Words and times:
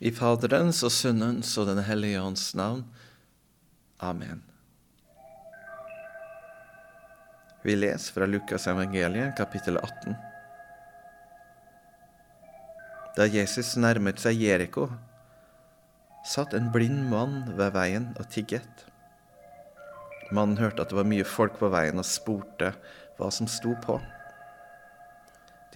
I 0.00 0.08
Faderens 0.16 0.78
og 0.86 0.92
Sønnens 0.96 1.50
og 1.60 1.66
Den 1.68 1.82
hellige 1.84 2.22
ånds 2.24 2.54
navn. 2.56 2.86
Amen. 4.00 4.40
Vi 7.60 7.74
leser 7.76 8.14
fra 8.16 8.24
Lukas 8.24 8.64
evangeliet, 8.72 9.34
kapittel 9.36 9.76
18. 9.76 10.14
Da 13.18 13.26
Jesus 13.28 13.74
nærmet 13.76 14.22
seg 14.22 14.40
Jeriko, 14.40 14.86
satt 16.24 16.56
en 16.56 16.70
blind 16.72 17.02
mann 17.10 17.42
ved 17.58 17.76
veien 17.76 18.08
og 18.16 18.30
tigget. 18.32 18.86
Mannen 20.32 20.56
hørte 20.62 20.80
at 20.80 20.94
det 20.94 20.96
var 20.96 21.10
mye 21.12 21.28
folk 21.28 21.60
på 21.60 21.68
veien, 21.68 22.00
og 22.00 22.08
spurte 22.08 22.72
hva 23.18 23.28
som 23.28 23.50
sto 23.50 23.76
på. 23.84 23.98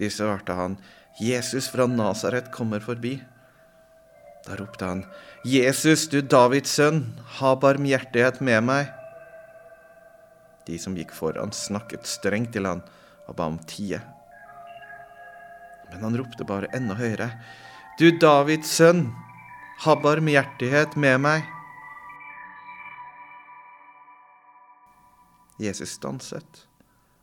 De 0.01 0.09
svarte 0.09 0.57
han, 0.57 0.81
Jesus 1.21 1.69
fra 1.69 1.85
Nasaret 1.85 2.49
kommer 2.55 2.81
forbi. 2.81 3.19
Da 4.45 4.55
ropte 4.55 4.85
han, 4.85 5.05
Jesus, 5.45 6.05
du 6.09 6.19
Davids 6.21 6.75
sønn, 6.77 7.01
ha 7.39 7.55
barmhjertighet 7.57 8.41
med 8.45 8.61
meg. 8.67 8.91
De 10.69 10.77
som 10.81 10.97
gikk 10.97 11.13
foran, 11.17 11.53
snakket 11.53 12.05
strengt 12.09 12.53
til 12.53 12.69
han 12.69 12.83
og 13.25 13.37
ba 13.39 13.49
om 13.49 13.57
tie. 13.69 14.01
Men 15.89 16.05
han 16.05 16.17
ropte 16.21 16.45
bare 16.45 16.69
enda 16.77 16.97
høyere, 16.97 17.31
Du 17.97 18.09
Davids 18.19 18.73
sønn, 18.75 19.07
ha 19.85 19.95
barmhjertighet 19.95 20.97
med 20.99 21.21
meg. 21.23 21.45
Jesus 25.63 25.95
stanset 25.95 26.65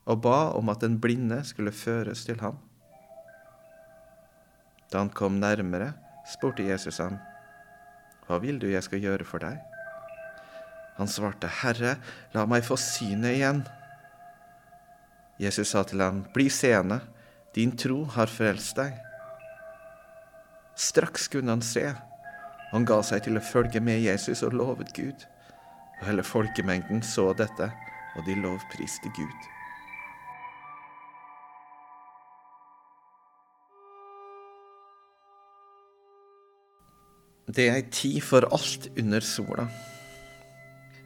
og 0.09 0.23
ba 0.25 0.39
om 0.57 0.71
at 0.73 0.81
den 0.83 0.97
blinde 1.01 1.43
skulle 1.45 1.75
føres 1.77 2.25
til 2.27 2.41
ham. 2.41 2.57
Da 4.91 5.05
han 5.05 5.13
kom 5.13 5.39
nærmere, 5.41 5.93
spurte 6.29 6.67
Jesus 6.67 7.01
ham, 7.03 7.19
Hva 8.27 8.39
vil 8.43 8.59
du 8.63 8.69
jeg 8.71 8.85
skal 8.87 9.03
gjøre 9.03 9.27
for 9.27 9.43
deg? 9.43 9.59
Han 10.99 11.09
svarte, 11.09 11.49
Herre, 11.63 11.97
la 12.35 12.45
meg 12.47 12.65
få 12.67 12.77
synet 12.81 13.39
igjen. 13.39 13.63
Jesus 15.41 15.73
sa 15.73 15.83
til 15.89 16.03
ham, 16.05 16.23
Bli 16.35 16.49
seende, 16.53 17.01
din 17.57 17.75
tro 17.77 18.05
har 18.15 18.31
frelst 18.31 18.79
deg. 18.79 18.95
Straks 20.79 21.29
kunne 21.33 21.57
han 21.57 21.65
se. 21.65 21.85
Han 22.73 22.87
ga 22.89 23.03
seg 23.05 23.27
til 23.27 23.37
å 23.37 23.45
følge 23.45 23.83
med 23.85 24.01
Jesus 24.01 24.45
og 24.47 24.55
lovet 24.57 24.95
Gud. 24.97 25.27
Og 26.01 26.07
hele 26.09 26.25
folkemengden 26.25 27.03
så 27.05 27.33
dette, 27.37 27.69
og 28.17 28.25
de 28.29 28.37
lovpriste 28.41 29.13
Gud. 29.17 29.51
Det 37.53 37.67
er 37.69 37.75
ei 37.77 37.89
tid 37.93 38.23
for 38.25 38.47
alt 38.49 38.87
under 38.97 39.21
sola. 39.21 39.67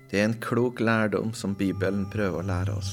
Det 0.06 0.20
er 0.20 0.28
en 0.28 0.36
klok 0.38 0.78
lærdom 0.78 1.32
som 1.34 1.56
Bibelen 1.58 2.04
prøver 2.12 2.38
å 2.38 2.46
lære 2.46 2.76
oss. 2.76 2.92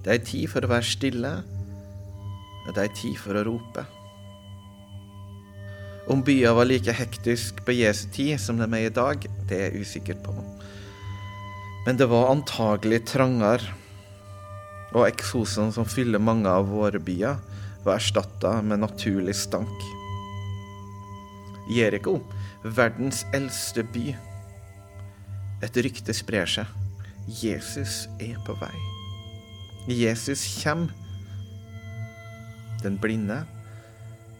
Det 0.00 0.08
er 0.08 0.14
ei 0.14 0.22
tid 0.24 0.46
for 0.48 0.64
å 0.64 0.70
være 0.70 0.88
stille, 0.88 1.32
og 2.64 2.70
det 2.70 2.80
er 2.80 2.88
ei 2.88 2.94
tid 2.96 3.18
for 3.20 3.36
å 3.36 3.42
rope. 3.50 3.84
Om 6.08 6.22
byer 6.24 6.56
var 6.56 6.70
like 6.70 6.94
hektisk 6.96 7.60
på 7.66 7.76
Jesu 7.76 8.06
tid 8.14 8.40
som 8.40 8.56
de 8.62 8.70
er 8.70 8.86
i 8.86 8.94
dag, 9.02 9.28
det 9.44 9.58
er 9.58 9.68
jeg 9.68 9.84
usikker 9.84 10.22
på. 10.24 10.32
Men 11.84 12.00
det 12.00 12.08
var 12.08 12.32
antagelig 12.32 13.02
trangere, 13.12 13.76
og 14.94 15.04
eksosene 15.10 15.76
som 15.76 15.84
fyller 15.84 16.24
mange 16.24 16.48
av 16.48 16.72
våre 16.72 17.02
byer, 17.04 17.36
var 17.84 17.98
erstatta 17.98 18.62
med 18.64 18.80
naturlig 18.86 19.36
stank. 19.36 20.05
Jeriko, 21.70 22.20
verdens 22.62 23.24
eldste 23.34 23.82
by. 23.94 24.12
Et 25.66 25.80
rykte 25.82 26.14
sprer 26.14 26.46
seg. 26.50 26.70
Jesus 27.26 28.04
er 28.22 28.38
på 28.46 28.54
vei. 28.60 28.74
Jesus 29.90 30.44
kommer. 30.62 30.92
Den 32.82 32.98
blinde, 33.00 33.40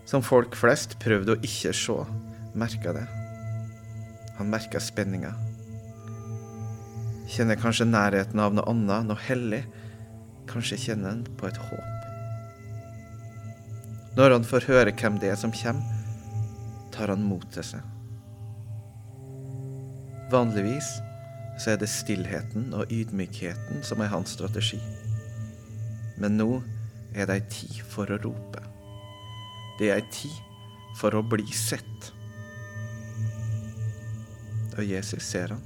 som 0.06 0.22
folk 0.22 0.54
flest 0.54 0.98
prøvde 1.02 1.34
å 1.34 1.42
ikke 1.42 1.72
se, 1.74 1.96
merka 2.54 2.92
det. 2.94 3.06
Han 4.36 4.52
merka 4.52 4.78
spenninga. 4.82 5.32
Kjenner 7.32 7.58
kanskje 7.58 7.88
nærheten 7.88 8.38
av 8.38 8.54
noe 8.54 8.68
annet, 8.70 9.08
noe 9.08 9.18
hellig. 9.26 9.64
Kanskje 10.46 10.78
kjenner 10.78 11.14
han 11.14 11.24
på 11.40 11.48
et 11.48 11.58
håp. 11.58 11.92
Når 14.16 14.36
han 14.36 14.46
får 14.46 14.68
høre 14.70 14.94
hvem 14.94 15.18
det 15.20 15.32
er 15.32 15.40
som 15.40 15.52
kommer, 15.52 15.95
tar 16.96 17.12
han 17.12 17.24
mot 17.24 17.44
til 17.52 17.64
seg. 17.74 17.84
Vanligvis 20.32 20.88
så 21.60 21.72
er 21.72 21.80
det 21.80 21.88
stillheten 21.92 22.72
og 22.76 22.90
ydmykheten 22.92 23.84
som 23.86 24.02
er 24.02 24.10
hans 24.12 24.34
strategi. 24.36 24.80
Men 26.20 26.36
nå 26.40 26.50
er 27.14 27.28
det 27.28 27.36
ei 27.36 27.44
tid 27.52 27.78
for 27.92 28.10
å 28.10 28.18
rope. 28.24 28.64
Det 29.78 29.90
er 29.90 30.00
ei 30.00 30.08
tid 30.12 30.36
for 30.96 31.16
å 31.16 31.24
bli 31.24 31.46
sett. 31.52 32.10
Og 34.76 34.84
Jesus 34.84 35.24
ser 35.24 35.54
han. 35.54 35.62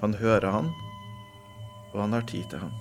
Han 0.00 0.14
hører 0.18 0.50
han, 0.54 0.72
og 1.92 2.00
han 2.02 2.14
har 2.14 2.26
tid 2.28 2.46
til 2.50 2.62
han. 2.62 2.74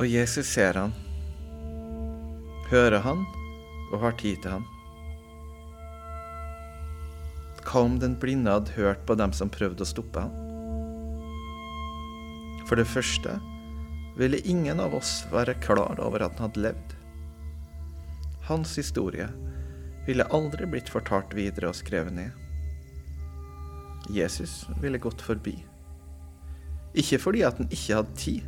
Og 0.00 0.06
Jesus 0.10 0.48
ser 0.50 0.78
han, 0.78 0.94
hører 2.74 3.04
han 3.04 3.22
og 3.92 4.00
har 4.02 4.16
tid 4.18 4.40
til 4.42 4.56
han. 4.56 4.64
Hva 7.64 7.84
om 7.86 7.98
den 8.02 8.16
blinde 8.20 8.50
hadde 8.50 8.74
hørt 8.74 9.04
på 9.06 9.14
dem 9.18 9.32
som 9.36 9.52
prøvde 9.52 9.86
å 9.86 9.88
stoppe 9.88 10.24
han? 10.24 10.32
For 12.68 12.80
det 12.80 12.88
første 12.90 13.36
ville 14.18 14.42
ingen 14.48 14.80
av 14.82 14.94
oss 14.96 15.22
være 15.32 15.56
klar 15.62 16.00
over 16.02 16.24
at 16.26 16.38
han 16.38 16.48
hadde 16.48 16.64
levd. 16.64 16.94
Hans 18.48 18.74
historie 18.78 19.28
ville 20.08 20.26
aldri 20.36 20.66
blitt 20.68 20.90
fortalt 20.92 21.34
videre 21.36 21.70
og 21.70 21.78
skrevet 21.78 22.14
ned. 22.16 22.32
Jesus 24.12 24.64
ville 24.82 25.00
gått 25.00 25.22
forbi. 25.24 25.54
Ikke 26.94 27.18
fordi 27.22 27.44
at 27.46 27.58
han 27.58 27.70
ikke 27.70 28.00
hadde 28.00 28.18
tid, 28.20 28.42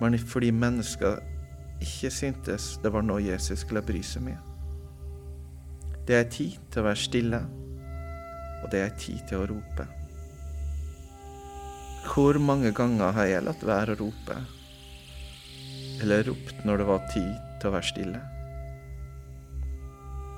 men 0.00 0.18
fordi 0.20 0.52
mennesker 0.54 1.18
ikke 1.82 2.10
syntes 2.12 2.76
det 2.82 2.92
var 2.92 3.04
noe 3.04 3.22
Jesus 3.24 3.64
skulle 3.64 3.84
bry 3.84 4.02
seg 4.04 4.24
med. 4.28 4.38
Det 6.06 6.16
er 6.16 6.28
tid 6.30 6.56
til 6.70 6.82
å 6.82 6.86
være 6.86 7.02
stille, 7.02 7.40
og 8.62 8.68
det 8.72 8.82
er 8.84 8.98
tid 9.00 9.22
til 9.28 9.42
å 9.42 9.48
rope. 9.50 9.86
Hvor 12.06 12.38
mange 12.38 12.70
ganger 12.74 13.12
har 13.16 13.26
jeg 13.26 13.44
latt 13.44 13.64
være 13.66 13.96
å 13.96 14.00
rope? 14.04 14.36
Eller 16.04 16.26
ropt 16.28 16.62
når 16.64 16.80
det 16.80 16.86
var 16.88 17.08
tid 17.10 17.32
til 17.60 17.70
å 17.70 17.74
være 17.74 17.90
stille? 17.90 18.20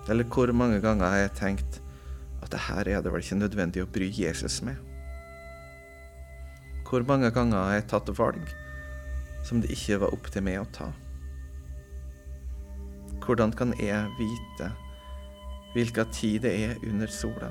Eller 0.09 0.25
hvor 0.32 0.50
mange 0.56 0.81
ganger 0.81 1.12
har 1.12 1.21
jeg 1.27 1.37
tenkt 1.37 1.81
at 2.41 2.48
det 2.54 2.62
her 2.69 2.88
er 2.88 3.03
det 3.04 3.12
vel 3.12 3.21
ikke 3.21 3.43
nødvendig 3.43 3.84
å 3.84 3.91
bry 3.93 4.09
Jesus 4.09 4.62
med? 4.65 4.81
Hvor 6.88 7.04
mange 7.04 7.28
ganger 7.34 7.60
har 7.60 7.77
jeg 7.77 7.91
tatt 7.91 8.09
valg 8.16 8.54
som 9.44 9.60
det 9.60 9.75
ikke 9.75 10.00
var 10.00 10.16
opp 10.16 10.32
til 10.32 10.47
meg 10.48 10.62
å 10.62 10.71
ta? 10.72 10.88
Hvordan 13.24 13.52
kan 13.52 13.74
jeg 13.78 14.10
vite 14.18 14.72
hvilken 15.74 16.12
tid 16.12 16.42
det 16.46 16.52
er 16.64 16.84
under 16.88 17.10
sola? 17.12 17.50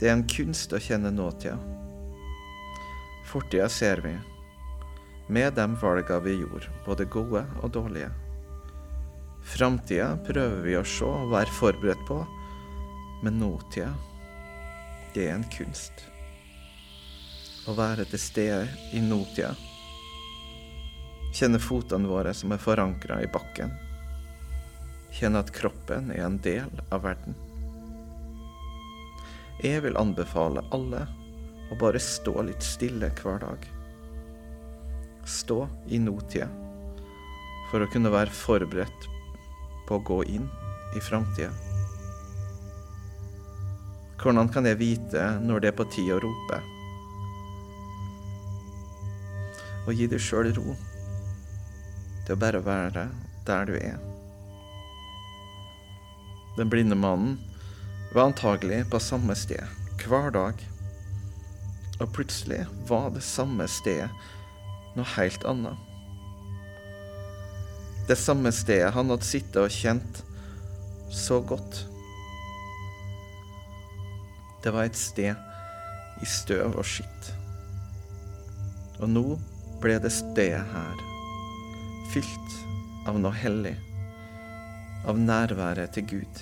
Det 0.00 0.08
er 0.08 0.14
en 0.16 0.26
kunst 0.30 0.72
å 0.72 0.80
kjenne 0.80 1.10
nåtida. 1.12 1.58
Fortida 3.28 3.68
ser 3.68 4.00
vi, 4.02 4.14
med 5.28 5.54
de 5.54 5.66
valga 5.82 6.18
vi 6.24 6.38
gjorde, 6.40 6.70
både 6.86 7.04
gode 7.04 7.44
og 7.60 7.74
dårlige. 7.76 8.08
Framtida 9.46 10.14
prøver 10.26 10.62
vi 10.64 10.78
å 10.78 10.84
se 10.86 11.06
og 11.06 11.30
være 11.34 11.58
forberedt 11.58 12.06
på, 12.08 12.20
men 13.22 13.38
nåtida, 13.42 13.92
det 15.14 15.28
er 15.28 15.36
en 15.36 15.46
kunst. 15.52 16.06
Å 17.68 17.76
være 17.76 18.08
til 18.08 18.22
stede 18.22 18.64
i 18.96 19.02
nåtida. 19.04 19.52
Kjenne 21.30 21.60
fotene 21.62 22.10
våre 22.10 22.32
som 22.34 22.50
er 22.52 22.62
forankra 22.62 23.20
i 23.22 23.28
bakken. 23.30 23.70
Kjenne 25.14 25.42
at 25.44 25.52
kroppen 25.54 26.10
er 26.10 26.24
en 26.26 26.40
del 26.42 26.82
av 26.90 27.04
verden. 27.06 27.36
Jeg 29.62 29.84
vil 29.84 29.98
anbefale 30.00 30.64
alle 30.74 31.04
å 31.70 31.78
bare 31.78 32.02
stå 32.02 32.34
litt 32.48 32.66
stille 32.66 33.12
hver 33.20 33.38
dag. 33.44 33.66
Stå 35.28 35.62
i 35.86 36.02
nåtida 36.02 36.48
for 37.70 37.84
å 37.84 37.90
kunne 37.92 38.10
være 38.10 38.34
forberedt 38.34 39.08
på 39.86 39.98
å 39.98 40.04
gå 40.10 40.22
inn 40.34 40.48
i 40.98 41.02
framtida. 41.04 41.52
Hvordan 44.20 44.50
kan 44.52 44.66
jeg 44.66 44.80
vite 44.82 45.22
når 45.40 45.62
det 45.62 45.70
er 45.70 45.78
på 45.78 45.86
tide 45.94 46.18
å 46.18 46.22
rope? 46.26 46.62
Og 49.86 49.94
gi 49.96 50.10
deg 50.10 50.20
sjøl 50.20 50.50
ro. 50.58 50.74
Til 52.30 52.36
å 52.36 52.42
bare 52.44 52.58
være 52.62 53.08
der 53.42 53.64
du 53.66 53.72
er. 53.74 53.96
Den 56.54 56.70
blinde 56.70 56.94
mannen 56.94 57.40
var 58.12 58.28
antagelig 58.28 58.84
på 58.92 59.00
samme 59.02 59.34
sted 59.34 59.66
hver 60.04 60.30
dag. 60.36 60.62
Og 61.98 62.12
plutselig 62.14 62.60
var 62.86 63.10
det 63.16 63.24
samme 63.26 63.66
stedet 63.66 64.06
noe 64.94 65.10
helt 65.16 65.42
annet. 65.42 65.74
Det 68.06 68.18
samme 68.18 68.54
stedet 68.54 68.94
han 68.94 69.10
hadde 69.10 69.26
sittet 69.26 69.58
og 69.64 69.74
kjent 69.74 70.22
så 71.10 71.42
godt. 71.42 71.82
Det 74.62 74.70
var 74.70 74.86
et 74.86 75.02
sted 75.02 75.34
i 76.22 76.30
støv 76.38 76.78
og 76.78 76.86
skitt. 76.86 77.34
Og 79.02 79.10
nå 79.18 79.28
ble 79.82 79.98
det 79.98 80.14
stedet 80.14 80.62
her 80.70 81.09
fylt 82.10 82.54
av 83.06 83.18
noe 83.22 83.34
hellig, 83.38 83.76
av 85.06 85.18
nærværet 85.18 85.92
til 85.94 86.06
Gud. 86.10 86.40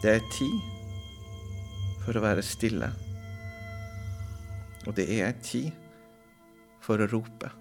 Det 0.00 0.14
er 0.14 0.24
tid 0.32 0.56
for 2.06 2.16
å 2.16 2.24
være 2.24 2.44
stille, 2.46 2.88
og 4.86 4.96
det 4.96 5.08
er 5.18 5.36
tid 5.44 5.72
for 6.84 7.04
å 7.04 7.10
rope. 7.10 7.52